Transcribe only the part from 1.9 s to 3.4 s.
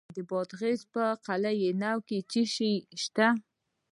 کې څه شی شته؟